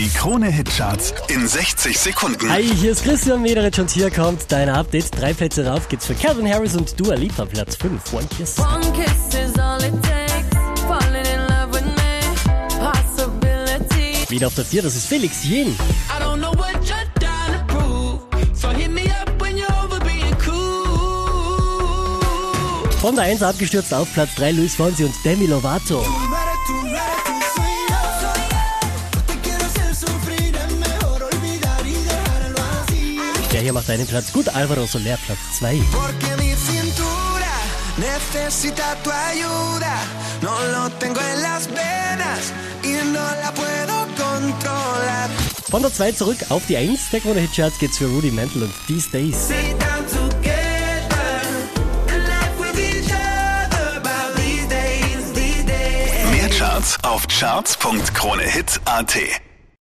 Die 0.00 0.08
Krone-Hitcharts 0.08 1.12
in 1.28 1.46
60 1.46 1.98
Sekunden. 1.98 2.50
Hi, 2.50 2.64
hier 2.64 2.92
ist 2.92 3.04
Christian 3.04 3.42
Mederich 3.42 3.78
und 3.78 3.90
hier 3.90 4.10
kommt 4.10 4.50
dein 4.50 4.70
Update. 4.70 5.10
Drei 5.20 5.34
Plätze 5.34 5.66
rauf 5.66 5.90
geht's 5.90 6.06
für 6.06 6.14
Calvin 6.14 6.50
Harris 6.50 6.74
und 6.74 6.98
Dua 6.98 7.16
Lipa, 7.16 7.44
Platz 7.44 7.76
5. 7.76 8.14
One 8.14 8.26
Kiss. 8.34 8.58
One 8.58 8.80
kiss 8.92 9.34
is 9.34 9.58
all 9.58 9.76
it 9.82 9.92
takes. 10.02 10.58
Falling 10.86 11.26
in 11.26 11.40
love 11.48 11.74
with 11.74 11.84
me. 11.84 12.18
Possibility. 12.80 14.30
Wieder 14.30 14.46
auf 14.46 14.54
der 14.54 14.64
4, 14.64 14.80
das 14.80 14.96
ist 14.96 15.06
Felix 15.06 15.44
Jen. 15.44 15.68
I 15.68 15.74
don't 16.18 16.38
know 16.38 16.54
what 16.54 16.76
you're 16.82 17.04
trying 17.18 17.52
to 17.52 17.62
prove. 17.66 18.20
So 18.54 18.70
hit 18.70 18.90
me 18.90 19.02
up 19.20 19.30
when 19.38 19.58
you're 19.58 19.84
over 19.84 20.00
being 20.02 20.34
cool. 20.46 22.18
Von 23.02 23.16
der 23.16 23.24
1 23.24 23.42
abgestürzt 23.42 23.92
auf 23.92 24.10
Platz 24.14 24.34
3, 24.36 24.52
Luis 24.52 24.76
Fonsi 24.76 25.04
und 25.04 25.14
Demi 25.26 25.44
Lovato. 25.44 26.02
Hier 33.70 33.78
macht 33.78 33.88
einen 33.88 34.04
Platz 34.04 34.32
gut, 34.32 34.48
Alvaro 34.48 34.84
Soler, 34.84 35.16
Platz 35.24 35.38
2. 35.60 35.80
Porque 35.92 36.36
mi 36.42 36.56
cintura 36.56 37.54
necesita 37.98 38.96
tu 39.04 39.10
ayuda. 39.10 39.94
No 40.42 40.50
lo 40.72 40.90
tengo 40.98 41.20
en 41.20 41.40
las 41.40 41.68
venas 41.68 42.52
y 42.82 42.94
no 43.12 43.20
la 43.40 43.54
puedo 43.54 44.08
controlar. 44.16 45.30
Von 45.70 45.82
der 45.82 45.94
2 45.94 46.10
zurück 46.10 46.38
auf 46.48 46.66
die 46.66 46.78
1 46.78 47.10
der 47.12 47.20
Krone 47.20 47.42
Hitcharts 47.42 47.78
geht's 47.78 47.98
für 47.98 48.06
Rudy 48.06 48.32
Mantle 48.32 48.64
und 48.64 48.74
These 48.88 49.08
Days. 49.10 49.36
Sit 49.46 49.80
down 49.80 50.04
together 50.08 51.40
and 52.08 52.26
laugh 52.26 52.58
with 52.58 52.76
each 52.76 53.12
other 53.12 53.98
about 53.98 54.34
these 54.34 54.66
days, 54.66 55.32
these 55.32 55.64
days. 55.64 56.28
Mehr 56.32 56.50
Charts 56.50 56.98
auf 57.04 57.28
charts.kronehit.at. 57.28 59.49